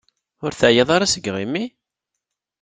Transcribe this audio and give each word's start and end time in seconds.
Ur 0.43 0.51
teεyiḍ 0.59 0.89
ara 0.95 1.11
seg 1.13 1.23
yiɣimi? 1.27 1.63